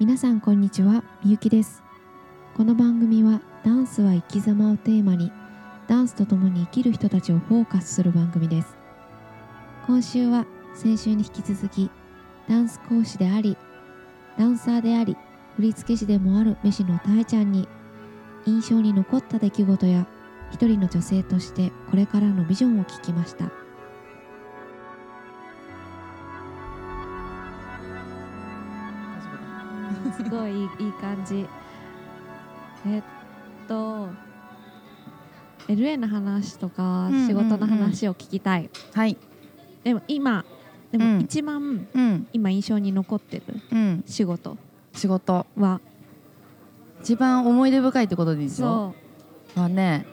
[0.00, 1.04] 皆さんこんにちは。
[1.22, 1.82] みゆきです。
[2.56, 5.30] この番組はダンスは生き様をテーマに
[5.88, 8.78] ダンスと共に生きる人たちをフォーカスする番組です。
[9.86, 11.90] 今週は先週に引き続き
[12.48, 13.58] ダンス講師であり
[14.38, 15.18] ダンサーであり
[15.58, 17.68] 振付師でもある飯野たえちゃんに
[18.46, 20.06] 印象に残った出来事や
[20.50, 23.52] 一人の女性としてこれからのビジョンを聞きました。
[30.80, 31.46] いい感じ。
[32.86, 33.02] えっ
[33.68, 34.08] と
[35.68, 39.16] LA の話とか仕事の話を聞きたい、はい。
[39.84, 40.44] でも今
[40.90, 41.20] でもうん。
[41.20, 42.26] 一番うん。
[42.32, 44.04] 今印象に残ってるうん。
[44.06, 44.56] 仕事。
[44.92, 45.46] 仕事。
[45.56, 45.80] は。
[47.02, 48.94] 一番思い出深いってことでいいですよ。
[49.54, 50.06] そはね、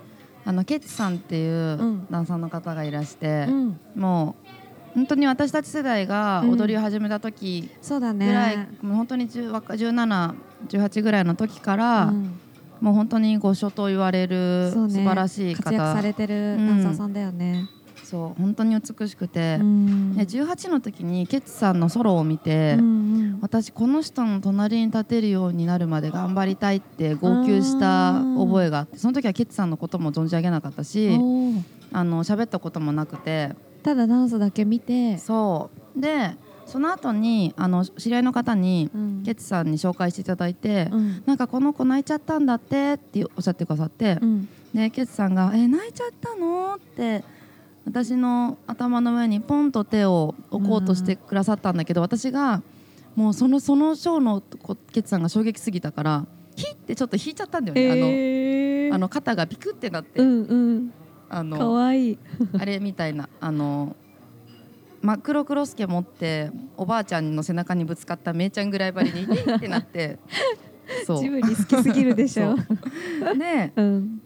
[0.45, 2.07] あのケッツさんっていううん。
[2.09, 3.79] ダンサーの方がいらしてう、うん。
[3.95, 8.69] もう本当に私たち世代が踊りを始めた時そうだぐらい、ね。
[8.81, 10.33] もう本当に10若17、
[10.67, 12.39] 18ぐらいの時から、うん。
[12.81, 17.67] もう本当にご所と言われる素晴らしい方、活躍されてるダンサーさんだよね、
[18.03, 18.41] そう。
[18.41, 20.15] 本当に美しくて、うん。
[20.15, 23.39] で18の時にケッツさんのソロを見て、うんうん。
[23.41, 31.15] 私この人の隣に立てるようになるまで頑張りたいって号泣した覚えがあってその時はケッツさんのことも存じ上げなかったし
[31.91, 33.55] あの喋ったこともなくて。
[33.83, 36.01] ただダンスだけ見て、そう。
[36.01, 36.35] で
[36.67, 39.23] その後にあの知り合いの方にうん。
[39.23, 41.23] ケッツさんに紹介していただいて、うん。
[41.25, 44.49] なんかこの子泣いちゃったんだってっておっしゃってくださって、うん。
[44.73, 47.23] でケツさんが「え泣いちゃったの?」って
[47.85, 52.61] 私の頭の上にポンと手を置こうとしてくださったんだけど、私が
[53.15, 60.89] もうそのそのショーのこケツさんが衝撃すぎたからヒッてちょっと引いちゃったんだよね、えあのあの肩がピクってなって、うんうん。
[60.89, 60.93] か
[61.29, 62.17] あのわいい。
[62.59, 63.95] あれみたいなあの
[65.01, 70.19] 真っ黒クロスケ持っておばあちゃんの背中にぶつかっためいちゃんぐらいばりにってなって。
[71.05, 71.19] そう。
[71.19, 72.55] ジブリ好きすぎるでしょ。
[72.57, 73.37] そう。
[73.37, 74.21] でうん。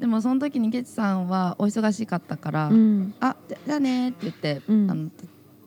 [0.00, 3.14] でもその時にケツさんはお忙しかったから、うん。
[3.20, 3.36] あ
[3.66, 4.90] じゃあねって言って、うん。
[4.90, 5.10] あの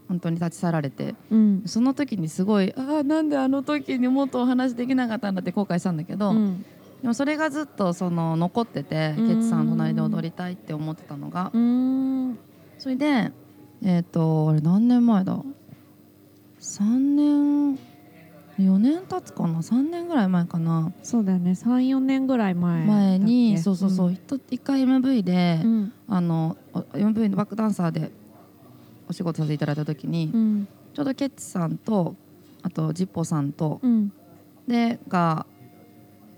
[0.07, 1.15] 本当に立ち去られて。
[1.31, 1.63] うん。
[1.65, 6.65] その時にすごいあーなんであの時にもっとお話できなかったんだって後悔したんだけど、うん。
[7.01, 9.27] でもそれがずっとその残ってて、うん。
[9.27, 12.37] ケツさん隣で踊りたいって思ってたのが、うん。
[12.77, 13.31] それで
[13.83, 15.41] えっ、とあれ何年前だ
[16.59, 17.79] ？3年
[18.59, 20.91] 4年経つかな？3年ぐらい前かな。
[21.01, 21.55] そうだよね。
[21.55, 25.93] 三四年ぐらい前前にそうそうそう、ひと一回 MV で、うん。
[26.09, 28.11] あのお MV のバックダンサーで
[29.07, 30.67] お仕事させていただいた時に、うん。
[30.93, 32.15] ちょうどケッツさんと
[32.61, 34.11] あとジッポさんと、うん。
[34.67, 35.45] でが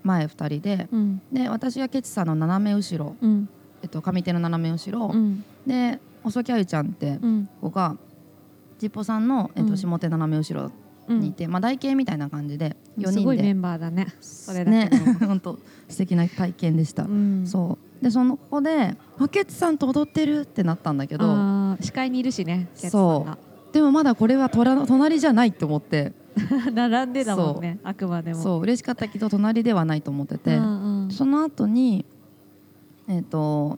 [0.04, 1.22] 前2人でうん。
[1.32, 3.50] で私がケッツさんの斜め後ろ、うん。
[3.82, 5.44] えっと、上手の斜め後ろ、うん。
[5.66, 7.50] で細木あゆちゃんってうん。
[7.62, 7.98] 子が
[8.80, 9.78] ジッポさんの、えっと、うん。
[9.78, 10.72] 下手斜め後ろ
[11.08, 13.12] にいて、まあ、台形みたいな感じで4人で。
[13.12, 14.14] すごいメンバーだね。
[14.22, 14.90] それだね
[15.20, 17.44] 本当素敵な体験でした、うん。
[17.46, 18.04] そう。
[18.04, 23.38] でその子で「あケッツさんと踊ってる」ってなったんだけど視界にいるしねケツさんが。
[23.72, 26.14] でもまだこれは隣じゃないって思って。
[26.74, 28.42] 並んでだもんねあくまでも。
[28.42, 31.12] そう嬉しかったけど隣ではないと思ってて、うんうん。
[31.12, 32.06] その後に
[33.08, 33.78] えっ、と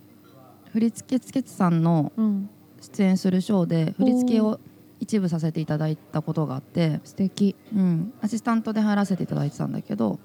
[0.74, 2.50] 振付つけつさんのうん。
[2.82, 4.60] 出演するショーで振り付けを
[5.00, 7.56] 一部させていただいたことがあって、素敵。
[7.74, 10.20] うん、アシスタントで入らせていただいてたんだけど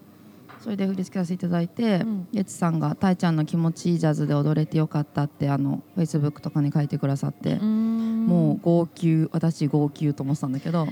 [0.60, 2.00] それで振り付けさせていただいて、
[2.32, 2.44] うん。
[2.46, 10.88] さんが「たいちゃんの気持ちいいジャズで踊れてよかった」ってあのフェイスブックとかに書いてくださって、ももう号泣私号泣と思ってたんだけど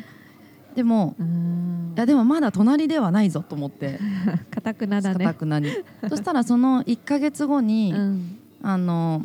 [0.77, 1.93] でもうん。
[1.97, 3.99] いやでもまだ隣ではないぞと思って。
[4.51, 5.35] かたくなだね。
[5.35, 5.71] くなに。
[6.09, 8.39] そしたらその1か月後に、うん。
[8.63, 9.23] あの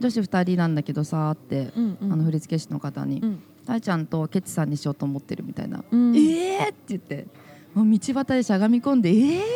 [0.00, 2.12] 女子2人なんだけどさーって、うんうん。
[2.12, 6.16] あの振付師の方にうん「たいちゃんとケツさんにしようと思ってる」みたいな「うん。
[6.16, 7.26] えー!」って言って
[7.74, 9.12] もう道端でしゃがみ込んで「え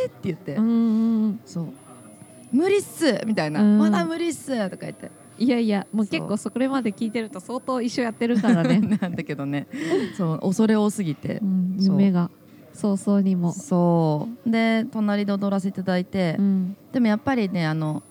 [0.06, 1.66] ー!」って言って、うんうんそう
[2.52, 3.78] 「無理っす!」みたいな「うん。
[3.78, 5.10] まだ無理っす!」とか言って。
[5.36, 9.66] いやいやもう結構それまで聞いてると相当一緒やってるからね、 なんだけどね。
[10.16, 11.40] そう恐れ多すぎて。
[11.42, 11.96] う、ん、そう。
[11.96, 12.30] 夢が
[12.72, 14.48] 早々にも、そう。
[14.48, 16.76] で隣で踊らせていただいて、うん。
[16.92, 18.04] でもやっぱりねあの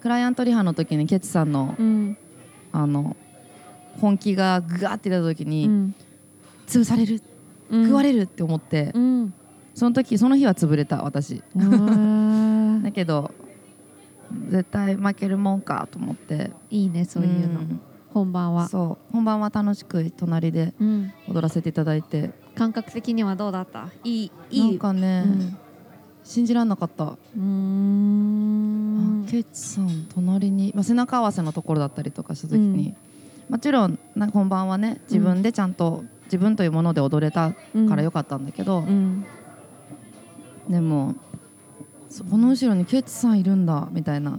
[0.00, 2.16] クライアントリハの時にケツさんのうん。
[2.72, 3.16] あの
[4.00, 5.94] 本気がグワーって出た時に、うん、
[6.66, 7.20] 潰される
[7.70, 7.84] うん。
[7.84, 9.34] 食われるって思って、うん。
[9.74, 11.42] その時その日は潰れた私。
[12.82, 13.32] だけど
[14.50, 16.50] 絶対負けるもんかと思って。
[16.70, 17.80] いいねそういうの、ん。
[18.12, 18.68] 本番は。
[18.68, 19.12] そう。
[19.12, 22.30] 本番は楽しく隣でうん、踊らせていただいて。
[22.54, 23.88] 感覚的にはどうだった？
[24.04, 25.56] いいいないんかね、うん
[26.28, 29.24] 信じらんなかった、うーん。
[29.26, 32.94] あケツさん隣に、まあ、背中合わせのところだったりとかした時に、
[33.48, 37.52] もちろんな本番はね自分でちゃんと、自分というもので踊れた
[37.88, 39.24] からよかったんだけど、うん。
[40.68, 41.14] でも
[42.10, 44.38] そこの後ろにケツさんいるんだみたいな。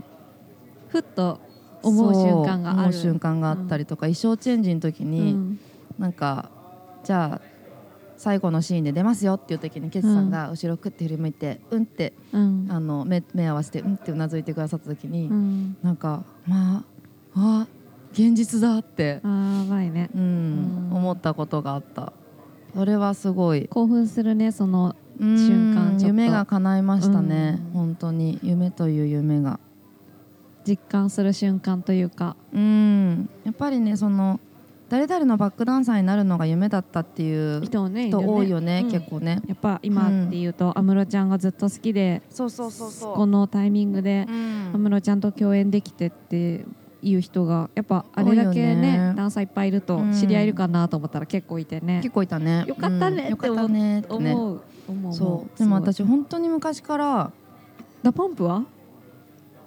[0.90, 1.40] ふっと
[1.82, 2.94] 思う瞬間がある。
[2.94, 5.60] 瞬間があったりとか、衣装チェンジの時に、うん。
[5.98, 6.52] なんか
[7.04, 7.42] じゃあ
[8.20, 12.68] 最後のシーンで出ますよっていう時にケツさんが後ろくって振り向いて、うんってうん。
[12.70, 15.78] あの目目合わせてうんってうなずいてくださった時に、うん。
[15.82, 16.84] なんかま
[17.34, 17.68] ああ
[18.12, 20.10] 現実だって、あーやばいね。
[20.14, 20.98] うんうん。
[20.98, 22.12] 思ったことがあった。
[22.76, 23.70] それはすごい。
[23.70, 27.72] 興奮するねそのうん瞬間夢が叶いましたね、うん。
[27.72, 28.38] 本当に。
[28.44, 29.62] 夢という夢が。
[30.68, 32.36] 実感する瞬間というか。
[32.54, 33.30] うん。
[33.46, 34.42] やっぱりねその
[34.90, 38.92] 誰々のバックダンサーになるのが夢だったっていう人ね人多いよね、うん。
[38.92, 39.42] 結構ね。
[39.48, 43.16] やっぱ今っていうと安室、ちゃんがずっと好きでそうそうそうそう。
[43.16, 44.72] このタイミングでうん。
[44.74, 46.66] 安室ちゃんと共演できてって
[47.02, 49.14] いう人がやっぱあれだけねね。
[49.16, 50.14] ダンサーいっぱいいるとうん。
[50.14, 52.00] 知り合いいるかなと思ったら結構いてね。
[52.02, 54.34] 結構いたねよかったねったねってね。
[54.34, 55.60] 思う思うそう。
[55.60, 57.32] でも私本当に昔から
[58.02, 58.64] DA PUMP は？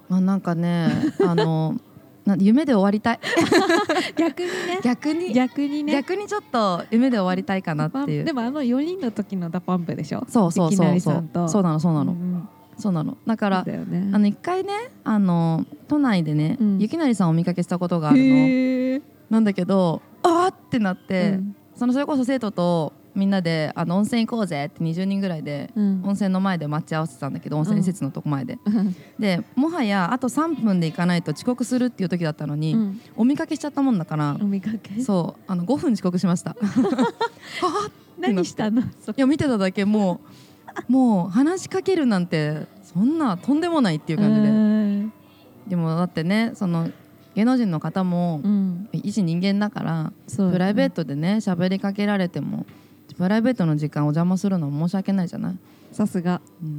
[0.08, 0.88] まあなんかね
[1.24, 1.76] あの
[2.24, 3.20] な夢で終わりたい。
[4.16, 4.80] 逆にね。
[4.82, 5.32] 逆に。
[5.32, 5.92] 逆にね。
[5.92, 8.22] 逆にちょっと夢で終わりたいかなっていう。
[8.22, 10.24] プでもあの4人の時の DA PUMP でしょ？
[10.28, 11.48] そうそうそうそう。
[11.48, 12.48] そうなのそうなの、ん
[12.78, 13.16] そうなの。
[13.26, 14.10] だかだらよね。
[14.12, 14.72] あの一回ね
[15.04, 16.78] あの都内でね、うん。
[16.78, 19.02] ゆきなりさんをお見かけしたことがあるの。
[19.30, 21.56] なんだけどあーってなって、うん。
[21.74, 26.02] そのそれこそ生徒とみんなであの温泉行こうぜって20人ぐらいで、うん。
[26.04, 28.58] 温泉の前で待ち合わせてたんだけど温泉施設のとこ前で、
[29.18, 33.00] でもはやあと3分で行かないと遅刻するっていう時だったのに、うん。
[33.16, 35.00] お見かけしちゃったもんだからお見かけ？
[35.02, 36.56] そうあの5分遅刻しました。
[36.60, 37.06] は
[37.60, 38.80] あ何したの？
[38.80, 38.84] い
[39.16, 40.20] や見てただけも
[40.88, 45.12] うもう話しかけるなんてそんなとんでもないっていう感じで、うん。
[45.68, 46.90] でもだってねその
[47.34, 48.88] 芸能人の方もうん。
[48.92, 52.66] 一人間だから、プライベートでね喋りかけられても
[53.22, 55.56] プライベートの時間お邪魔するのは申し訳ないじゃない、
[55.92, 56.40] さすが。
[56.60, 56.72] う、うん。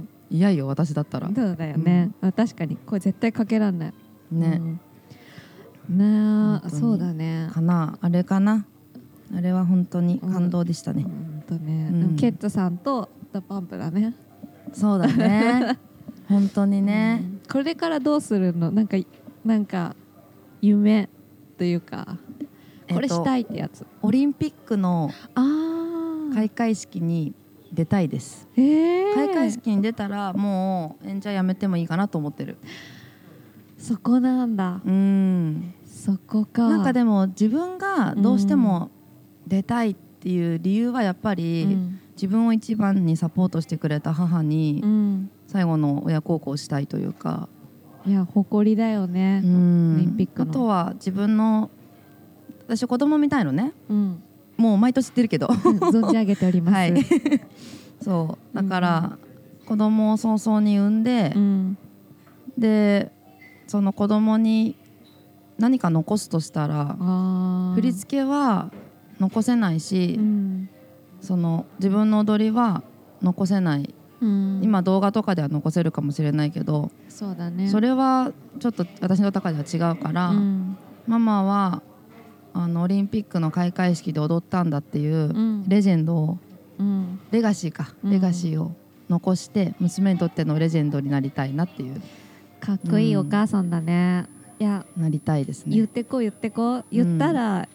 [0.00, 1.28] ん嫌よ私だったら。
[1.28, 2.76] そうだよね、あ確かに。
[2.78, 3.92] これ絶対かけらんない。
[4.32, 4.60] ね、
[5.88, 6.58] うん。
[6.58, 7.48] ねそうだね。
[7.52, 7.96] かな？
[8.00, 8.66] あれかな？
[9.36, 12.00] あれは本当に感動でしたね、本当ね、うん。
[12.00, 14.14] でもケッツさんと DA PUMP だね。
[14.72, 15.78] そうだね。
[16.28, 17.40] 本当にね、うん。
[17.48, 18.72] これからどうするの？
[18.72, 18.96] なんか
[19.44, 19.94] なんか
[20.60, 21.08] 夢
[21.56, 22.16] というか。
[22.92, 25.73] これしたい、いってやつ、オリンピックのああ
[26.34, 27.32] 開会式に
[27.72, 28.48] 出たいです。
[28.56, 32.56] へえ開会式に出たらもう演者やめてもいいかなと思ってる。
[33.78, 34.80] そこなんだ。
[34.84, 35.74] うん。
[35.84, 36.68] そこか。
[36.68, 38.90] なんかでも自分がどうしても
[39.46, 42.00] 出たいっていう理由はやっぱり、うん。
[42.14, 45.30] 自分を一番にサポートしてくれた母にうん。
[45.46, 47.48] 最後の親孝行したいというか、
[48.06, 49.42] いや誇りだよね。
[49.44, 49.94] うん。
[49.96, 50.50] オリンピックの。
[50.50, 51.70] あとは自分の
[52.66, 53.72] 私子供みたいのね。
[53.88, 54.22] うん、
[54.56, 55.48] もう毎年言ってるけど。
[55.48, 56.94] うん存じ上げております、はい。
[58.02, 58.56] そう。
[58.56, 59.18] だから、
[59.66, 61.78] 子供を早々に産んでう、ん。
[62.58, 63.10] で
[63.66, 64.76] その子供に
[65.58, 66.96] 何か残すとしたら
[67.74, 68.70] 振り付けは
[69.18, 70.68] 残せないし、うん。
[71.20, 72.82] その自分の踊りは
[73.22, 77.68] 残せない、うん、今動画とかでは残せるかもしれないけど、そうだね。
[77.68, 80.76] それはちょっと私の中では違うから、うん。
[81.06, 81.82] ママは
[82.54, 85.64] あのオリンピックの開会式で踊ったんだっていううん。
[85.68, 86.38] レジェンドを
[86.78, 87.20] うん。
[87.30, 88.10] レガシーか、うん。
[88.10, 88.72] レガシーを
[89.10, 92.00] 残して娘にとってのレジェンドになりたいなっていう。
[92.60, 94.24] かっこいいお母さんだね、
[94.58, 95.76] いやなりたいですね。
[95.76, 97.68] 言ってこう言ってこう言ったら、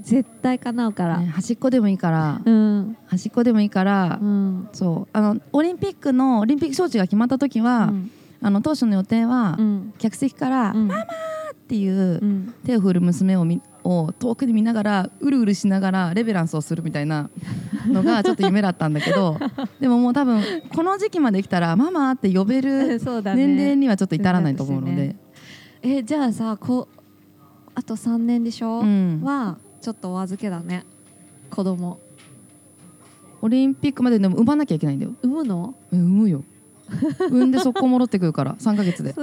[0.00, 2.96] 絶対叶うから、ね端っこでもいいから、うん。
[3.06, 4.68] 端っこでもいいから、うん。
[4.72, 5.08] そう。
[5.12, 8.10] あのオリンピックのオリンピック招致が決まった時は、うん。
[8.40, 9.94] あの当初の予定は、うん。
[9.98, 10.88] 客席から「うん。
[10.88, 11.02] ママ!」
[11.54, 12.54] っていううん。
[12.64, 17.30] 手を振る娘をみを遠くで見ながらうるうるしながらレベランスをするみたいな
[17.86, 19.38] のが ちょっと夢だったんだけど
[19.80, 20.42] でももう多分
[20.74, 23.00] この時期まで来たら「ママ!」って呼べる
[23.34, 25.16] 年齢にはちょっと至らないと思うので、ね。
[25.82, 26.98] えじゃあさこう
[27.74, 29.20] あと3年でしょ、うん。
[29.22, 30.84] はちょっとお預けだね。
[31.50, 31.98] 子供。
[33.40, 35.74] オリンピックまででも産まなきゃいけないんだよ、産むの？
[35.90, 36.44] うん産むよ
[37.30, 39.14] 産んで速攻戻ってくるから3ヶ月で。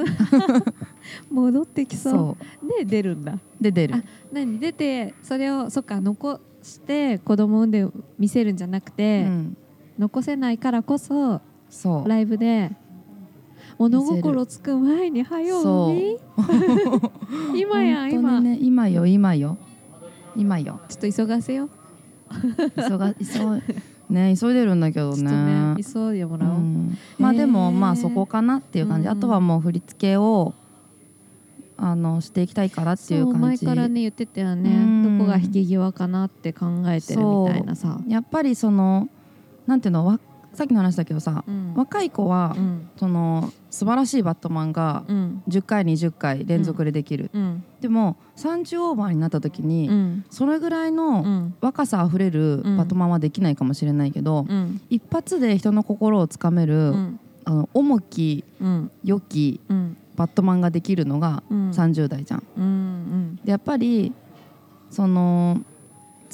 [1.30, 2.80] 戻ってきそう。
[2.80, 3.40] で出るんだ。
[3.60, 3.96] で出る。
[3.96, 4.60] あ何？
[4.60, 9.58] 出てそれをそっか残して子供産んで見せるんじゃなくて、うん、
[9.98, 12.10] 残せないからこそそう。
[12.10, 12.72] ライブで
[13.78, 15.92] 物心つく前に早そう。
[15.92, 17.84] 産み 今。
[17.84, 19.58] や本当今、今よ今よ。
[20.36, 20.82] 今よ。
[20.90, 21.66] ちょっと急がせよ。
[21.66, 21.70] う
[22.82, 23.62] 急が急い
[24.10, 25.32] ね急いでるんだけどね。
[25.76, 26.98] ね急いでもらおう、うん。
[27.18, 29.18] まあでもまあそこかなっていう感じ、うんうん。
[29.18, 30.54] あとはもう振り付けを
[31.78, 33.66] あのしていきたいかなっていそうう感じ。
[33.66, 34.70] 前からね言ってたよね。
[34.70, 35.18] うん。
[35.18, 38.00] どこが引き際かなって考えてるみたいなさ。
[38.08, 39.08] やっぱりその
[39.66, 40.20] なんていうのわ
[40.54, 41.74] さっきの話だけどさ、うん。
[41.76, 42.90] 若い子は、うん。
[42.98, 45.44] その素晴らしいバットマンがうん。
[45.48, 47.64] 10回20回連続でできる、うん。
[47.82, 50.26] でも30オーバーになった時に、うん。
[50.30, 51.56] それぐらいうのん。
[51.62, 54.82] 若さあふれるバットマンはできないかもしれないけど、うん。
[54.90, 57.20] 一発で人の心をつかめる、うん。
[57.46, 58.92] あの重きうん。
[59.04, 59.98] 良きうん。
[60.16, 61.70] バットマンができるのがうん。
[61.70, 62.44] 30代じゃん。
[62.58, 63.40] うん。
[63.46, 64.14] でやっぱり
[64.90, 65.62] その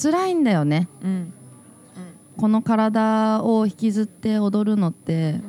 [0.01, 0.87] 辛いんだよね。
[1.03, 1.33] うん
[2.37, 5.39] この体を引きずって踊るのって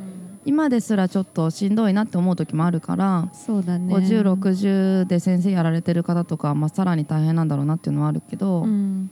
[0.46, 3.92] 今ですらちょっとしんどいなって思う時もあるから、そうだね。
[3.92, 9.10] 5060で先生やられてる方とかは、まあ、さらに大変なんだろうなっていうのはあるけど、うん。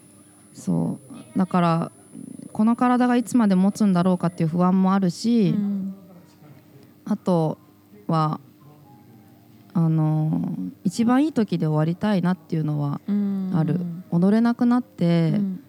[0.52, 1.00] そ
[1.34, 1.38] う。
[1.38, 1.92] だから
[2.52, 5.94] この体がいつまで持つんだろうかっていう不安もあるし、うん。
[7.04, 7.58] あと
[8.06, 8.38] は
[9.72, 10.54] あの
[10.84, 13.50] 一番いい時で終わりたいなっていうのはうん。
[13.52, 13.80] ある、
[14.12, 15.63] 踊れなくなってうん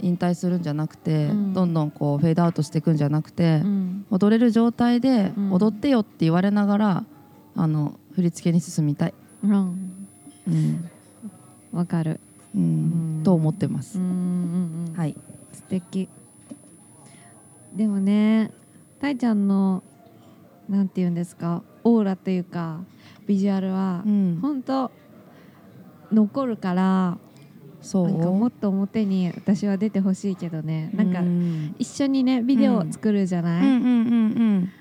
[0.00, 1.54] 引退するんじゃなくて、うん。
[1.54, 4.06] どんどんこうフェードアウトしていくんじゃなくて、うん。
[4.10, 5.52] 踊れる状態でうん。
[5.52, 7.04] 踊ってよって言われながら、
[7.54, 10.06] あの振り付けに進みたい、うん
[10.48, 10.90] うん。
[11.72, 12.20] わかる。
[12.54, 12.62] うん。
[12.62, 13.22] うん。
[13.24, 13.98] と思ってます。
[13.98, 14.94] うんうんうん。
[14.96, 15.16] はい、
[15.52, 16.08] 素敵。
[17.76, 18.52] でもね
[19.00, 19.82] たいちゃんの
[20.68, 22.80] なんて言うんですかオーラというか
[23.26, 24.90] ビジュアルはうん、本当
[26.10, 27.18] 残るから
[27.86, 28.10] そう。
[28.10, 30.90] なんかもっと表に私は出てほしいけどね。
[30.94, 33.76] なんかうん一緒にねビデオを作るじゃない、うん。
[33.76, 34.72] うんうん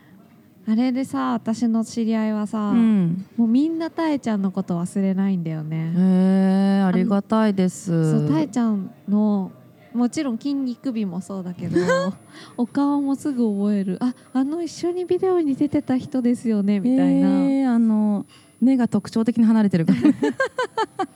[0.67, 2.77] あれでさ私の知り合いはさ、うん。
[2.77, 8.11] うんもうみんなたえちゃんのこと忘れないんだよね、へえありがたいです。
[8.11, 9.51] そうたえちゃんの
[9.93, 11.77] もちろん筋肉美もそうだけど
[12.57, 13.97] お顔もすぐ覚える。
[14.01, 18.25] ああの一緒にビデオに出てた人ですよねみたいな、あの
[18.59, 19.99] 目が特徴的に離れてるから。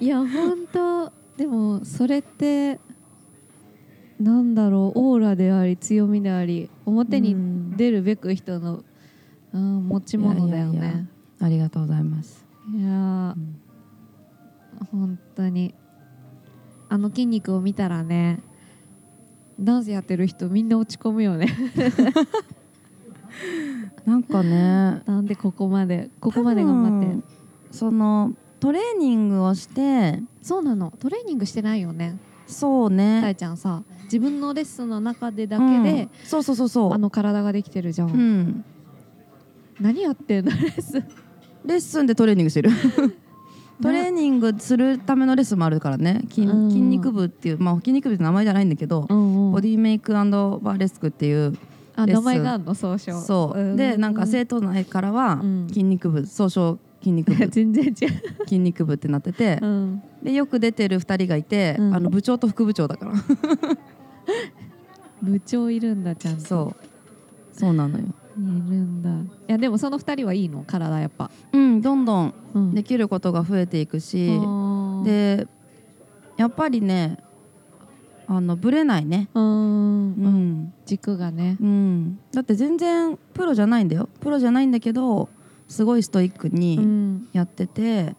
[0.00, 2.80] いや本当でもそれって
[4.20, 7.76] なんだろうオーラであり強みであり表にうん。
[7.76, 8.84] 出るべく人の、
[9.52, 10.78] うん、持ち物だよね。
[10.78, 11.04] いやいや
[11.40, 12.46] ありがとうございます。
[12.72, 13.34] いやー
[14.92, 15.74] 本当に。
[16.88, 18.40] あの筋肉を見たらね
[19.58, 21.48] ダンスやってる人みんな落ち込むよね。
[24.04, 27.34] なんかね、 なんでここまでここまで頑張って。
[27.72, 30.92] そのトレーニングをして、そうなの。
[30.98, 32.18] トレーニングしてないよね。
[32.46, 33.30] そうたね。
[33.30, 35.82] いちゃんさ自分のレッスンの中でだうん。
[35.84, 36.92] けで、そうそうそうそう。
[36.92, 38.64] あの体ができてるじゃん、うん、
[39.80, 40.50] 何やってんの？
[40.50, 41.08] レッスン。
[41.64, 42.70] レッスンでトレーニングしてる。
[43.82, 46.22] トレーニングするためのレッスンもあるからね。
[46.28, 46.70] 筋うん。
[46.70, 51.56] 筋肉部っていう、まあ、筋肉部って名前じゃないんだけど、うんボディメイクバーレスクっていう
[51.96, 52.24] あレッスン。
[52.24, 52.74] 名前があるの？
[52.74, 53.20] 総称。
[53.20, 55.66] そう、でなんか生徒内からはうん。
[55.68, 57.46] 筋肉部総称筋肉部。
[57.48, 57.94] 全然違う、
[58.46, 59.58] 筋肉部ってなってて。
[59.60, 61.94] うん、でよく出てる2人がいて、うん。
[61.94, 63.12] あの部長と副部長だから。
[65.22, 66.40] 部長いるんだちゃんと。
[66.40, 66.84] そう。
[67.52, 68.04] そうなのよ。
[68.04, 69.10] いるんだ。
[69.10, 69.14] い
[69.46, 70.64] やでもその二人はいいの？
[70.66, 72.34] 体やっぱ、うんどんどん。
[72.54, 72.74] うん。
[72.74, 75.04] できることが増えていくし、あー。
[75.04, 75.46] で
[76.36, 77.18] やっぱりね
[78.26, 79.28] あのブレないね。
[79.34, 81.56] うん、ううん、ん、軸がね。
[81.60, 84.08] うん、だって全然プロじゃないんだよ。
[84.20, 85.28] プロじゃないんだけど
[85.68, 87.28] すごいストイックうにん。
[87.32, 88.14] やってて、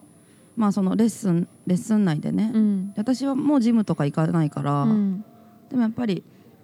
[0.56, 2.94] まあそのレッスンレッスン内でね、うん。
[2.98, 5.26] 私はもうジムとか行かないから、うん。
[5.70, 6.24] でもやっぱり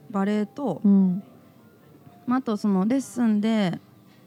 [0.10, 1.24] バレエと、うん。
[2.26, 3.80] まあ、あとそのレッスンで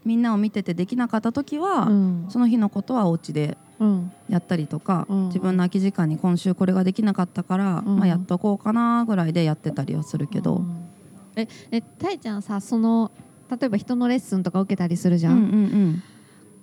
[0.05, 2.27] みんなを見ててできなかった時は、うん。
[2.29, 4.13] その日のことはお家でうん。
[4.29, 5.27] やったりとか、うん。
[5.29, 7.97] 自分の空き時間に今週これができなかったから、うん。
[7.97, 10.89] まあ、やっとこうかなぐらいでやってたりはするけど、うん。
[11.37, 13.11] ええたいちゃんさその
[13.51, 16.03] 例えば人のレッスンとか受けたりするじゃん、うんうんうん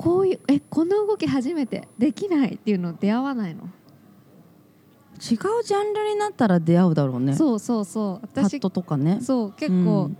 [0.01, 3.69] こういうえこの動き初めてできないっていうの出会わないの、違う
[5.19, 7.35] ジャンルになったら出会うだろうね。
[7.35, 8.19] そうそうそう。
[8.23, 9.19] 私ハットとかね。
[9.21, 10.17] そう結構、うん。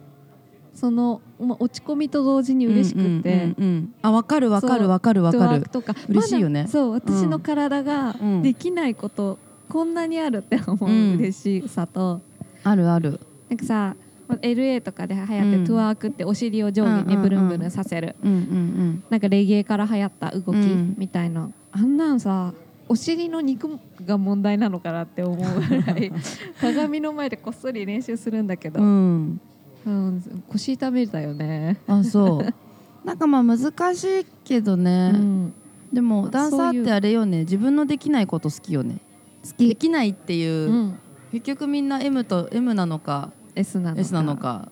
[0.75, 3.93] その、ま、落ち込みと同時に嬉しくて、うんうんうんうん。
[4.03, 5.63] あ分かる分かる分かる分かる。
[5.63, 5.95] とか。
[6.07, 6.61] 嬉しいよね。
[6.61, 8.41] まだそう私の体がうん。
[8.43, 10.89] できないこと、こんなにあるって思う。
[10.89, 11.17] うん。
[11.17, 12.21] 嬉しさと、
[12.63, 13.19] あるある。
[13.49, 13.95] なんかさ
[14.37, 17.07] LA とかで流行ってトゥワークってお尻を上下うんうんうん。
[17.07, 20.95] にブルンブルンさせる、うんうんなんかレゲエから流行った動きうん。
[20.97, 22.53] みたいな、あんなんさ
[22.87, 26.11] お尻の肉が問題なのかなって思うぐらい
[26.59, 28.87] 鏡の前でこっそり練習するんだけど、うん。
[28.87, 29.41] うん
[29.85, 33.07] うん腰痛めたよね、あそう。
[33.07, 35.53] なんかまあ難しいけどね、うん。
[35.91, 37.39] でもダンサーってあれよね。
[37.39, 38.99] 自分のできないこと好きよね。
[39.43, 40.99] 好できないっていう、うん、
[41.31, 44.01] 結局みんな M と M なのか S なのか。
[44.01, 44.71] S なのか。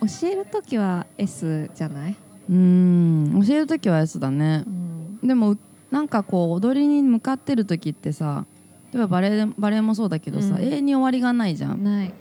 [0.00, 2.16] 教える時は S じゃない、
[2.50, 3.42] うん。
[3.46, 4.64] 教える時は S だね。
[4.66, 5.18] うん。
[5.26, 5.56] でも
[5.90, 8.44] なんかこう踊りに向かってる時ってさ
[8.92, 10.62] 例えばバレエバレエもそうだけどさ、うん。
[10.62, 11.82] 永遠に終わりがないじゃん。
[11.82, 12.12] ない。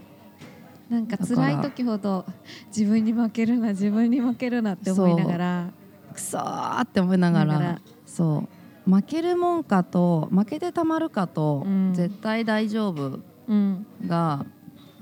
[0.89, 2.25] なんか辛い時ほど
[2.67, 5.69] 自分に負けるな自分に負けるなって思いながら。
[6.13, 7.81] くそーって思いながら。
[8.05, 8.47] そ
[8.87, 8.91] う。
[8.91, 11.93] 負けるもんかと負けてたまるかと、うん。
[11.93, 13.85] 絶対大丈夫うん。
[14.05, 14.45] が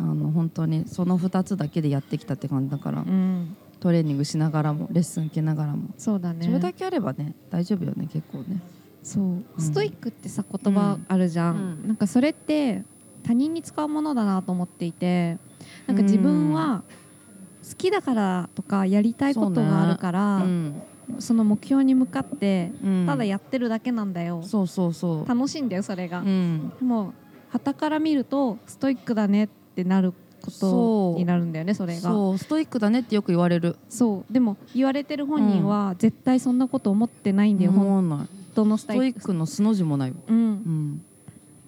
[0.02, 3.56] あの本当にその2つだけでやってきたって感じだから、うん。
[3.80, 6.46] トレーニングしながらもレッスン受けながらも、そうだね。
[6.46, 8.62] それだけあればね大丈夫よね結構ね。
[9.04, 9.62] そう。
[9.62, 11.88] ストイックってさ言葉あるじゃん、うん。
[11.88, 12.84] なんかそれって
[13.24, 15.38] 他人に使うものだなと思っていて
[15.88, 16.84] なんか自分は
[17.68, 20.40] 好きだからとかやりたいことがあるから
[21.20, 21.38] そ,、うん。
[21.38, 23.06] の目標に向かってうん。
[23.08, 25.28] ただやってるだけなんだよ、そうそうそう。
[25.28, 26.72] 楽しいんだよそれが、うん。
[26.80, 27.14] でも
[27.50, 32.02] 旗から見るとストイックだねってなることになるんだよねそれが。
[32.02, 32.38] そう。
[32.38, 33.78] ストイックだねってよく言われる。
[33.90, 34.34] そう。
[34.34, 38.28] でも言われてる本人は絶対そんなこと思ってないんだよ、本思わない。
[38.54, 40.36] 当のスストイックの素の字もないよ、うん。
[40.36, 41.06] うん、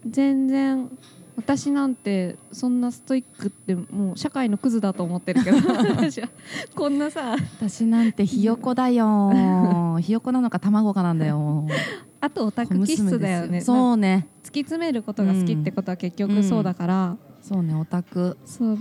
[0.10, 0.90] 全然
[1.36, 5.58] 私なんてそんなストイックってもう社会のクズだと思ってるけど。
[6.76, 9.98] こんなさ私なんてひよこだよ。
[10.02, 11.68] ひよこなのか卵かなんだよ。
[12.22, 13.62] あとオタク気質だよね。
[13.62, 14.28] そなうね。
[14.44, 18.38] 突き詰めることが好きってことは結局そうだから、そうねオタク。
[18.46, 18.78] そう。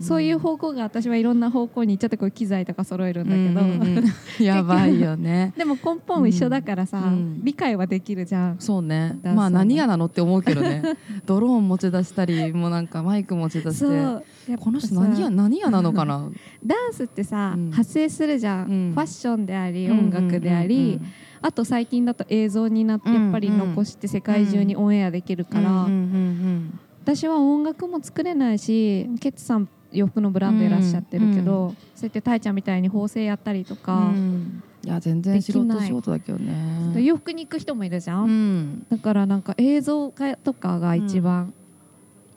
[0.00, 4.04] そういう方向が私はいろんな方向に行っちゃってこう機材とか揃えるんだけど、うんうんうん。
[4.44, 5.54] やばいよね。
[5.56, 7.40] でも根本一緒だからさ、うん。
[7.44, 8.56] 理解はできるじゃん。
[8.58, 9.20] そうね。
[9.22, 10.82] まあ何やなのって思うけどね。
[11.24, 14.56] ドローン持ち出したりもうなんかマイク持ち出して。
[14.56, 16.28] この人さ何や何やなのかな？
[16.66, 17.70] ダンスってさ、うん。
[17.70, 18.92] 発生するじゃん、うん。
[18.92, 21.00] ファッションであり音楽であり、
[21.40, 31.76] あと最近だと映像になってやっぱり残して世界中にオンエアできるから、うんうんうん私は音楽も作れないしケツさん洋服のブランドいらっしゃってるけど、うん。
[31.94, 34.62] そうやってたいちゃんみたいに縫製やったりとうんかう、ん。
[34.84, 37.02] いや全然素人仕事だけどね。
[37.02, 38.86] 洋服に行く人もいるじゃん、うん。
[38.88, 41.52] だからなんか映像化とかが一番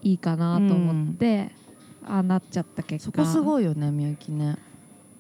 [0.02, 1.52] いいかなと思って、
[2.06, 3.24] ああなっちゃった結果。
[3.24, 4.58] そこすごいよねみゆきね。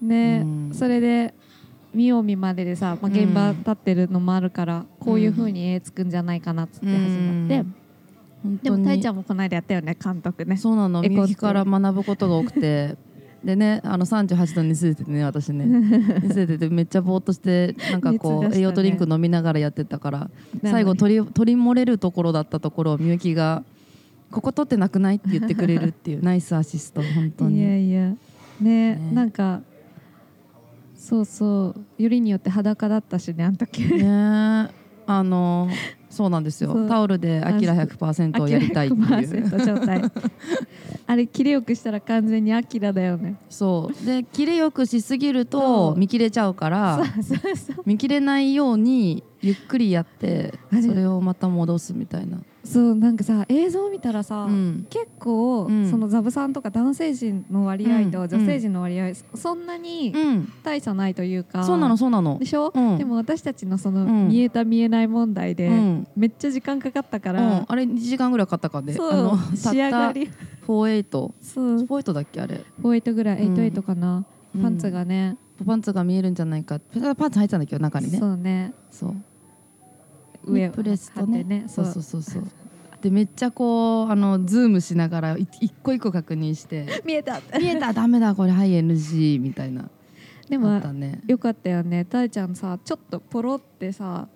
[0.01, 0.71] ね、うん。
[0.73, 1.33] それで
[1.93, 7.75] 見よう見まででさ、まあ、現場立ってるのもあるから、こういう風に絵つくんじゃないかなっつって始まって、本
[8.63, 10.57] でもたいちゃんんもこの間やったよね監督ね。
[10.57, 12.97] そうなの絵コンテみゆきから学ぶことが多くて。
[13.43, 15.65] でねあの38度に据えててね私ね。
[15.65, 18.57] 据えててめっちゃぼーっとしてなんかこう、ね。
[18.57, 20.29] 栄養ドリンク飲みながらやってたから
[20.63, 23.63] 最後取り取り漏れるところだったところをみゆきが
[24.31, 27.89] 「ここ取ってなくない?」って言ってくれるっていうナイスアシスト本当いやに。
[27.89, 28.09] いや。
[28.09, 28.17] ね
[28.95, 29.11] ね。
[29.13, 29.61] なんか
[30.95, 32.01] そうそう。
[32.01, 33.85] よりによって裸だったしねあの時。
[33.85, 34.71] ね
[35.07, 35.69] あの
[36.15, 36.87] そうなんですよ。
[36.87, 39.03] タオルで「アキラ100%」をやりたいっていう。
[39.03, 40.01] 100%状態
[41.07, 43.35] あれ切れよくしたら完全にアキラだよね。
[43.49, 44.05] そう。
[44.05, 47.83] で切れよくしすぎると見切れちゃうからそうそう。
[47.85, 54.87] 見切れないようにゆっくりやってそれをまた戻すみたいな、そうなんかさ映像見たらさ、うん。
[54.89, 55.89] 結構、うん。
[55.89, 58.27] そのザブさんとか男性陣の割合とうん。
[58.27, 62.39] 女性陣の割合、そんなにうん、大差ないというか、そうなのそうなの。
[62.39, 62.97] でしょ、うん。
[62.97, 64.29] でも私たちのその、うん。
[64.29, 66.07] 見えた見えない問題で、うん。
[66.15, 67.35] めっちゃ時間かかったかうん。
[67.35, 70.29] ら、あれ2時間ぐらいかかったかでそうあの仕上がり。
[70.67, 71.75] 48そう。
[71.83, 72.63] 48だっけあれ。
[72.81, 73.53] 48ぐらいうん。
[73.53, 74.61] 88かな、うん。
[74.63, 76.79] パンツがね、パンツが見えるんじゃないか。
[77.15, 78.17] パンツ入ってたんだけど中にね。
[78.17, 78.73] そうね。
[78.89, 79.15] そう
[80.47, 81.43] 上プレスとね。
[81.43, 81.65] ね。
[81.67, 81.85] そう。
[81.85, 82.43] そうそうそう
[83.01, 86.87] でめっちゃこうあのズームしながらい一個一個確認して。
[87.05, 87.39] 見えた。
[87.59, 87.93] 見えた。
[87.93, 89.83] ダメだこれはい NG みたいな。
[89.83, 89.89] あ
[90.49, 91.21] でもったね。
[91.27, 92.05] よかったよね。
[92.05, 94.27] たいちゃんさちょっとポロってさ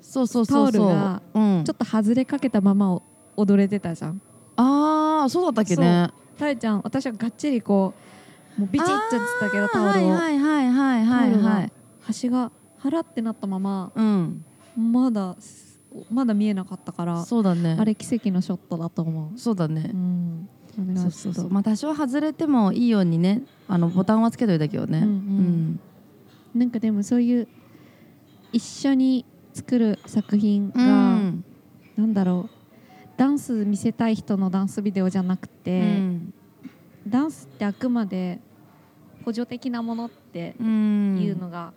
[0.00, 0.80] そうそうそうそう。
[0.80, 1.64] タオルがうん。
[1.64, 3.02] ちょっと外れかけたままを
[3.36, 4.20] 踊れてたじゃん。
[4.56, 6.10] ああそうだったっけね。
[6.38, 7.92] たいちゃん私はがっちりこ
[8.56, 11.42] うもうビチッとつったけどタオルを、はいはいはいはいはい。
[11.42, 14.44] はい端が腹ってなったままうん
[14.80, 15.36] まだ
[16.10, 17.76] まだ見えなかったからそうだね。
[17.78, 19.82] あれ奇跡のショットだと思う、そうだね。
[19.82, 21.50] ん、あれはそうそうそう。
[21.50, 24.98] まあ多少外れてもいいようにねあのボタンはつけといたけどね。
[24.98, 25.04] うん。
[25.04, 25.80] うん。
[26.54, 27.48] なんかでもそういう
[28.52, 31.44] 一緒に作る作品が、うん。
[31.96, 32.50] なんだろう。
[33.16, 36.34] ダンス見せたい人のダンスビデオじゃなくて、うん。
[37.06, 38.40] ダンスってあくまで
[39.24, 41.18] 補助的なものってうん。
[41.20, 41.72] いうのが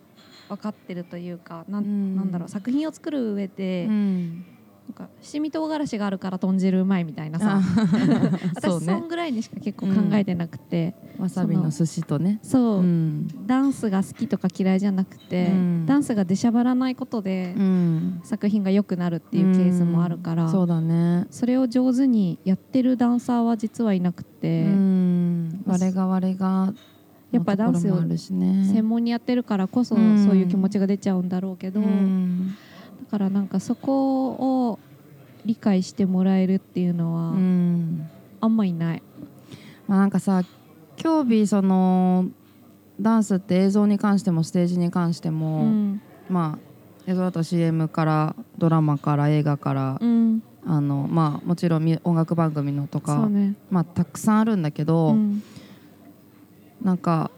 [0.48, 2.16] 分かってるというか、なんうん。
[2.16, 4.44] なんだろう作品を作る上で、うん。
[4.86, 7.58] なんか七味唐辛子があるから豚汁うまいみたいなさ。
[7.58, 7.62] あ
[8.54, 9.00] 私そ,、そうね。
[9.00, 12.38] んぐらいにしか結構考えてなくて、わさびの寿司とね。
[12.42, 13.26] そう、うん。
[13.46, 15.86] ダンスが好きとか嫌いじゃなくて、うん。
[15.86, 18.20] ダンスが出しゃばらないことで、うん。
[18.24, 21.26] 作品が良くなるっていうケースもあるから、そうだね。
[21.30, 25.62] それを上手にやってるダンサーは実はいなくて、うん。
[25.66, 26.74] 我が我が
[27.34, 30.24] やっぱダンスを専門にやってるからこそ、うん。
[30.24, 32.54] そういう気持ちが出ちゃうんだろうけど、うん。
[33.04, 34.30] だからなんかそこ
[34.70, 34.78] を
[35.44, 38.08] 理解してもらえるっていうのは、うん。
[38.40, 39.02] あんまいない。
[39.88, 40.42] まあ、なんかさ
[40.96, 42.26] 競技その
[43.00, 46.00] ダンスって映像に関してもステージに関しても、うん。
[46.28, 50.42] まあ映像だと CM からドラマから映画から、うん。
[50.66, 53.54] あのまあもちろんみ音楽番組のとそか、うね。
[53.70, 55.42] まあたくさんあるんだけど、うん
[56.84, 57.30] なんか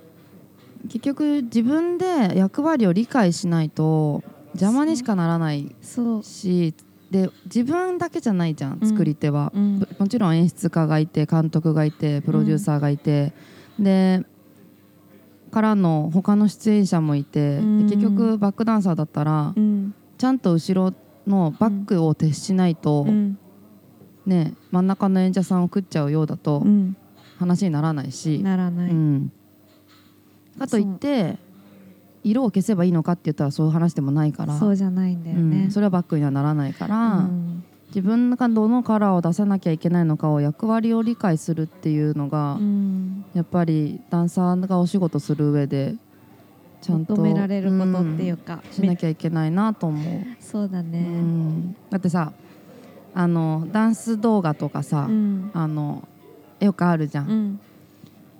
[0.88, 5.74] 結局自分で役割を理解しないと邪魔にしかならない
[6.22, 6.74] し
[7.11, 8.88] で自分だけじゃないじゃんうん。
[8.88, 9.78] 作り手は、うん。
[9.78, 13.32] ぶもちろん演出家がいて監督がいてプロデューサーがいて、
[13.78, 14.24] で
[15.52, 19.94] からの他の出演者もいて、結局バックダンサーだったら、うん。
[20.18, 20.94] ちゃんと後ろ
[21.26, 23.38] のバックを徹しないと、うん。
[24.26, 26.96] ね、真ん中の演者さんを食っちゃうようだとうん。
[27.38, 29.32] 話にならないし、ならない、うん、
[30.59, 31.38] かといって
[32.25, 34.59] 色を消せばいいのかって言ったらそういう話でもないから。
[34.59, 37.64] そうじゃないんだようねん、それはバックにはならないから、うん。
[37.88, 43.25] 自分がどのカラーを出さなきゃいけないのかを役割を理解するっていうのが、うん。
[43.33, 45.95] やっぱりダンサーがお仕事する上で
[46.81, 51.77] ちゃんと求められることっていうか、うんしなきゃいけないなと思う、そうだね、うん。
[51.90, 52.33] だってさ
[53.14, 55.51] あのダンス動画とかさ、うん。
[55.55, 56.07] あの
[56.59, 57.61] よくあるじゃん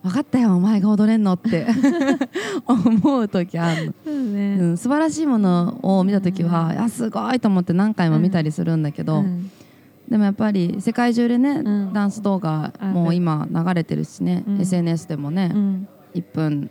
[0.07, 1.67] 分かったよお前が踊れんのって
[2.65, 4.57] 思う時あるの、ね。
[4.61, 6.73] うん、素晴らしいものを見た時は、うん。
[6.75, 9.51] いやすごいと思って何回も見たりするんだけど、うん。
[10.09, 11.93] でもやっぱり世界中でね、うん。
[11.93, 14.61] ダンス動画もう今流れてるしね、うん。
[14.61, 15.89] SNS でもね、うん。
[16.15, 16.71] 1分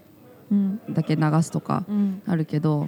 [0.50, 0.80] うん。
[0.92, 2.22] だけ流すとかうん。
[2.26, 2.88] あるけど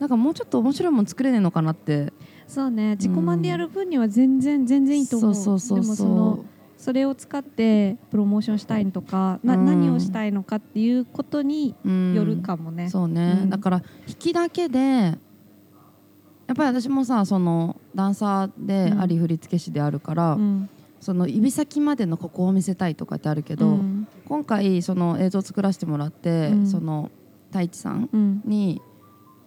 [0.00, 2.12] なんかもうちょっと面白いもの作れねえのかなって。
[2.48, 5.34] そうね自己満でやる分には全然全然いいと思う。
[5.34, 6.44] そうそうそうそその
[6.76, 9.64] それを使ってプロモーションしたいとか、なうん。
[9.66, 12.14] 何をしたいのかっていうことにう、うん。
[12.14, 13.50] よるかもね、そうね、うん。
[13.50, 20.68] だから弾きだけでやっぱり私もさそのダンサーであり振付師であるから、うん。
[21.00, 24.06] その指先までのここを見せたいとかってあるけど、うん。
[24.26, 26.66] 今回その映像作らせてもらって、うん。
[26.66, 27.10] その
[27.48, 28.42] 太一さんうん。
[28.44, 28.80] に、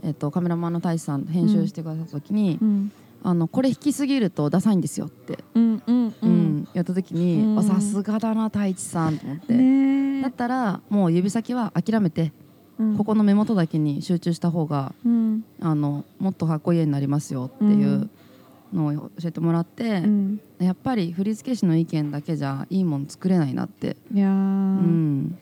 [0.04, 2.92] えっとカメラマンの太一さん編集してくださった時に、うん
[3.24, 10.22] あのこれ弾きすぎるとダサいんですよって、うんうんううんんやった時に、さすがだな太一さんと思って、ねえ。
[10.22, 12.32] だったらもう指先は諦めて、
[12.78, 12.98] うん。
[12.98, 15.44] ここの目元だけに集中した方がうん。
[15.62, 18.10] あのもっとかっこいい絵になりますよっていう
[18.74, 20.42] のを教えてもらって、うん。
[20.60, 24.32] やっぱり振付師の意見だけじゃいいもの作れないなって、いやー。
[24.32, 25.38] うん、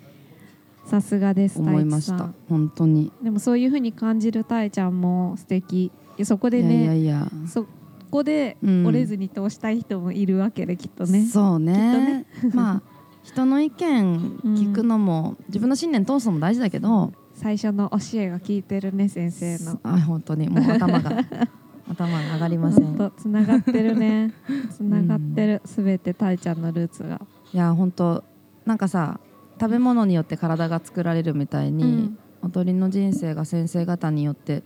[0.86, 2.30] さすがです思いました。
[2.50, 3.12] 本当に。
[3.22, 5.92] でもそういう風に感じるたえちゃんも素敵
[6.26, 7.66] そこでいやいやねいや、そ
[8.10, 8.86] こでうん。
[8.88, 11.26] 折れずに通したい人もいるわけできっとね。
[11.26, 12.26] そうね。
[12.54, 12.82] まあ
[13.24, 19.80] 人の意見聞くのも、自分の信念通すのも大事だけど、最初の教えが聞いてるね先生の。
[19.84, 20.50] あ本当に。
[20.50, 21.12] もう頭が
[21.90, 23.12] 頭が上がりません。
[23.18, 24.34] つながってるね。
[24.72, 25.62] つながってる。
[25.66, 27.22] すべてたえちゃんのルーツが。
[27.54, 28.24] いや本当
[28.66, 29.20] なんかさ
[29.60, 32.18] 食べ物によって体が作られるみたいに、うん。
[32.44, 34.64] 踊りの人生が先生方によって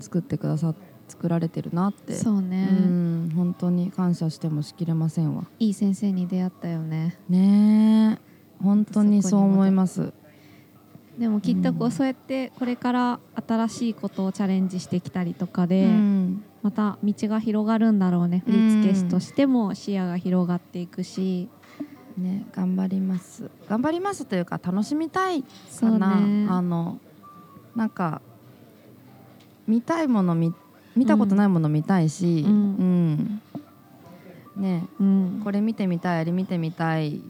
[0.00, 0.74] 作ってくださ
[1.08, 2.14] 作られてるなって。
[2.14, 2.68] そうね。
[2.70, 5.44] うん本当に感謝してもしきれませんわ。
[5.58, 7.18] いい先生に出会ったよね。
[7.28, 10.12] ねえ本当にそう思います。
[11.18, 11.90] でもきっとこううん。
[11.92, 16.44] そうやってこれから新しいことをチャレンジしてきたりとかで、うん。
[16.62, 18.42] また道が広がるんだろうね。
[18.46, 21.48] 振付師としても視野が広がっていくし、
[22.16, 23.50] ね頑張ります。
[23.68, 26.46] 頑張りますというか楽しみたいかな、ね。
[26.48, 26.98] あの
[27.76, 28.20] なんか
[29.66, 30.52] 見たいもの見
[30.96, 33.40] 見たことないもの見たいし、うん。
[34.56, 34.62] うん。
[34.62, 34.86] ね。
[34.98, 35.40] うん。
[35.44, 37.20] これ見てみたいあれ見てみたい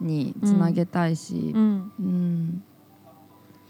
[0.00, 1.92] につなげたいしう、ん。
[2.00, 2.62] うん。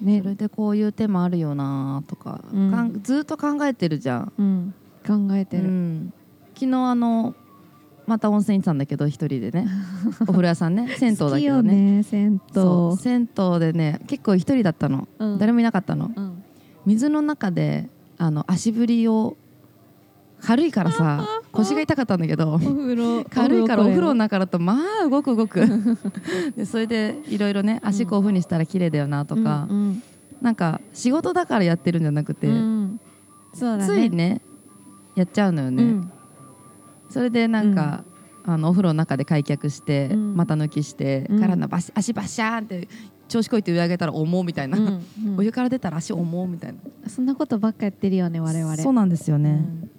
[0.01, 4.33] ねそれでこういう手もあるよなとか,かん、うんずっと考えてるじゃん。
[4.39, 4.75] うん、
[5.05, 6.13] 考えてる、うん。
[6.55, 7.35] 昨日あの
[8.07, 9.67] また温泉行ってたんだけど一人でね。
[10.23, 10.89] お風呂屋さんね。
[10.97, 11.75] 銭湯だけどね。
[11.75, 12.97] ね銭湯。
[12.97, 15.39] 銭湯でね結構一人だったの、うん。
[15.39, 16.13] 誰もいなかったの。
[16.15, 16.45] うん
[16.89, 19.37] 水の中であの足振りを
[20.41, 22.59] 軽いからさ腰が痛かったんだけど
[23.31, 25.61] 軽いからお風呂のな中だとまあ動く動く。
[26.57, 30.03] でそれでいろいろね足こういう風にしたら綺麗だよなとか、うん
[30.41, 32.93] なんか仕事だからやってるんじゃなくて、うん。
[32.93, 32.99] ね。
[33.85, 34.41] ついね
[35.17, 36.13] やっちゃうのよね、うん。
[37.11, 38.05] それでなんか、
[38.45, 40.37] あのお風呂の中で開脚して、うん。
[40.37, 41.41] 股抜きして、うん。
[41.41, 42.89] からの足バシャーンって
[43.29, 45.39] 調子こいて上上げたら重うみたいな、うんうん。
[45.39, 48.77] お湯から出たら足重うみたいな、そんなことばっかやってるよね我々。
[48.79, 49.91] そうなんですよね、うん。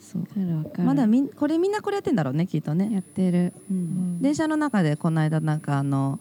[0.00, 0.84] そうわかるわかる。
[0.84, 3.52] まだみんこれみんなこれやってんだろうねきっとね、やってる。
[3.70, 3.76] うん。
[4.16, 4.22] ん。
[4.22, 6.18] 電車の中でこの間なんかあの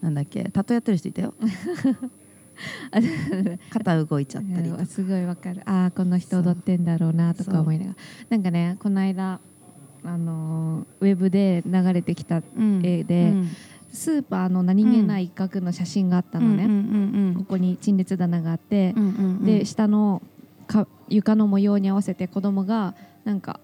[0.00, 1.34] なんだっけタトゥーやってる人いたよ。
[3.70, 5.62] 肩動いちゃったりすごいわかる。
[5.64, 7.96] ああこの人踊ってんだろうなとか思いながら。
[8.30, 9.40] なんかねこの間
[10.04, 12.80] あのーウェブで流れてきたうん。
[12.84, 13.48] 絵でうん
[13.92, 16.74] スーパーの何気ない一角の写真があったのね、うんう
[17.30, 19.24] んここに陳列棚があってうん、うんうん。
[19.24, 20.22] うんで下の
[20.66, 23.60] か床の模様に合わせて子供がなんか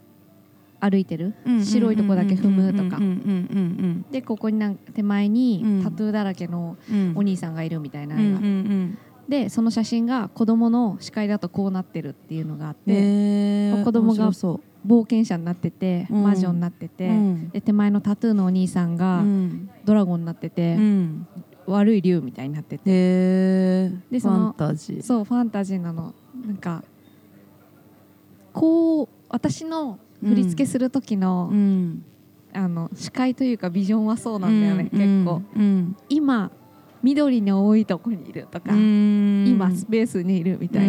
[0.81, 5.83] 歩いてる、白いとこだけ踏むとか、うんうんでここになん手前にうん。
[5.83, 6.97] タトゥーだらけのうん。
[6.97, 16.23] うんうんお兄さんがいるみたいなうん絵が、うんうんでその写真が子供の視界だとこうなってるっていうのがあって、へー子供が面白そ冒険者になってて、うん。
[16.23, 17.51] 魔女になってうて、うん。
[17.51, 19.71] で手前のタトゥーのお兄さんがうん。
[19.85, 21.27] ドラゴンになってて、うん。
[21.67, 22.83] 悪い竜みたいになってて。
[22.87, 25.03] へーでそのファンタジー。
[25.03, 26.15] そうファンタジーなの。
[26.47, 26.85] なんか
[28.53, 32.05] こう私の振り付けする時の,、うん。
[32.53, 35.25] あの視界というかビジョンはそうなんだよね、うん。
[35.25, 35.43] 結構。
[35.57, 35.97] うん。
[36.09, 36.51] 今
[37.05, 39.45] 緑の多いとこにいるとか、うん。
[39.47, 40.89] 今スペースにいるみたい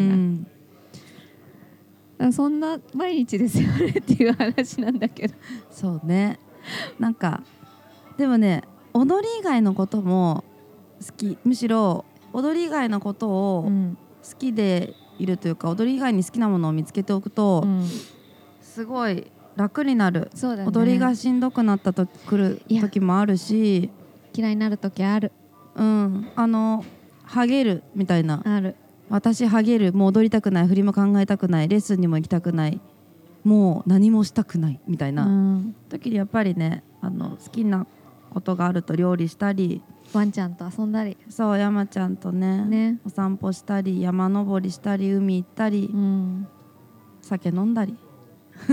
[2.17, 5.35] な、そんな毎日ですよねっていう話なんだけど。
[5.69, 6.39] そうね。
[6.97, 7.43] なんか
[8.17, 10.45] でもね踊り以外のことも
[11.05, 11.37] 好き。
[11.43, 13.97] むしろ踊り以外のことをうん。
[14.23, 17.85] 好きでいるというか踊り以外に好きなものを見つけておくと、うん。
[18.61, 20.65] すごい楽になる、ね。
[20.65, 23.91] 踊りがしんどくなったとくる時もあるし。
[24.37, 25.31] 嫌いになる時ある
[25.75, 26.27] うん。
[26.35, 26.83] あの
[27.23, 28.41] ハゲるみたいな。
[28.45, 28.75] ある。
[29.09, 32.81] 私ハゲるもう踊りたくない振りも考えたくないレッスンにも行きたくない。
[33.43, 35.75] もう何もしたくないみたいな、うん。
[35.89, 37.85] 時にやっぱりねあの好きな
[38.31, 39.81] ことがあると料理したり。
[40.13, 41.17] ワンちゃんと遊んだり。
[41.29, 42.99] そう山ちゃんとねね。
[43.05, 46.47] お散歩したり山登りしたり海行ったり、うん。
[47.21, 47.97] 酒飲んだり。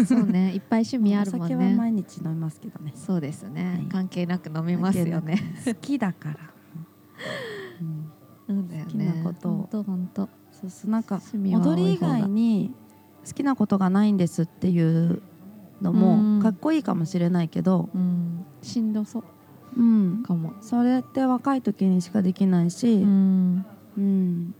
[0.06, 0.52] そうね。
[0.54, 2.92] いっぱい趣味あるもんお酒はね毎日飲みますけどね。
[2.94, 3.86] そうですね、はい。
[3.90, 5.38] 関係なく飲みますよね。
[5.64, 6.36] 好きだから、
[7.80, 8.68] うん。
[8.84, 9.48] 好きなこと。
[9.48, 10.28] を本当本当。
[10.52, 10.90] そうそう。
[10.90, 12.74] なんか踊り以外に
[13.26, 15.22] 好きなことがないんですっていう
[15.80, 16.38] のうん。
[16.38, 18.44] もかっこいいかもしれないけど、うん。
[18.62, 19.24] しんどそう。
[19.76, 20.52] うん、かも。
[20.60, 23.56] それって若い時にしかできないし、ううん。
[23.98, 24.54] ん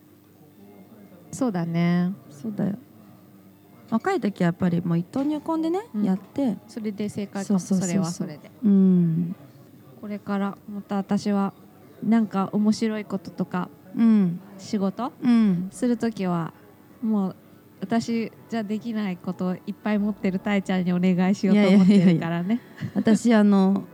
[1.31, 2.13] そうだね。
[2.31, 2.77] そうだよ。
[3.91, 6.05] 若い時はやっぱりもう一刀入魂でね、うん。
[6.05, 7.59] やって、それで正解かも。
[7.59, 8.51] それはそれで。
[8.65, 9.37] うん。
[10.01, 11.53] これからまた私は
[12.03, 14.41] なんか面白いこととかうん。
[14.59, 15.13] 仕事？
[15.23, 16.53] うん、する時は
[17.03, 17.37] もう
[17.81, 22.61] 私じゃできないことをいっぱい持ってるたいちゃんにお願いしようと思ってるからね。
[22.95, 23.85] 私あの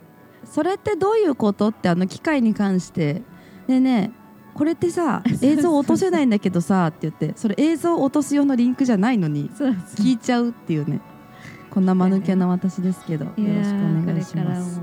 [0.44, 3.22] それってどういうことってあの機械に関して。
[3.66, 4.12] でね
[4.54, 11.00] これってさ 映像落とせないんだけどさって言ってそれ映像落とす用のリンクじゃないのに聞いちゃうっていうね。
[11.70, 14.80] こんな間抜けな私ですけどよろしくお願いします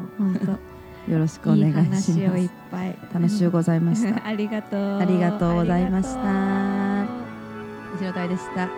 [1.08, 2.54] よろしくお願いし話をいっます。
[2.72, 3.80] ぱい楽しゅうござい。
[3.80, 5.00] ましたありがとう。
[5.00, 7.06] ありがとうございました。
[8.28, 8.70] でした。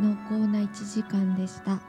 [0.00, 1.80] 濃厚な1時間でした。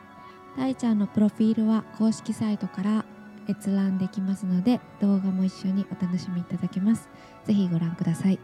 [0.55, 3.05] たいちゃんのプロフィールは公式サイトから
[3.47, 7.09] 閲覧できますので動画も一緒にお楽しみいただけます。
[7.45, 8.39] ぜひご覧ください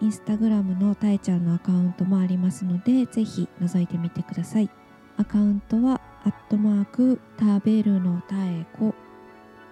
[0.00, 4.70] インスタグラムのたいちゃんのアカウントもありますのでぜひ覗いてみてください。
[5.16, 8.94] アカウントはアットマーク食べるのたえこ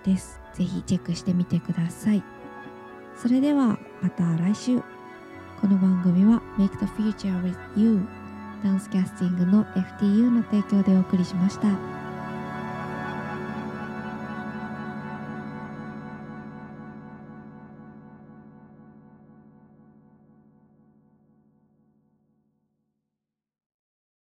[0.05, 0.41] です。
[0.55, 2.23] ぜひチェックしてみてください。
[3.17, 4.81] それではまた来週。
[5.61, 8.01] この番組は Make the Future with You
[8.62, 11.96] ダンスキャスティングの FTU の提供でお送りしました。